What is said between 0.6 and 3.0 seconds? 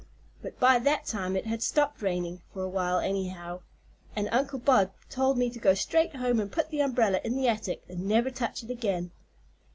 that time it had stopped raining, for awhile,